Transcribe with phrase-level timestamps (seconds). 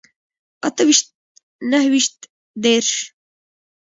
[0.67, 1.07] اته ويشت
[1.71, 2.17] نهه ويشت
[2.63, 2.89] دېرش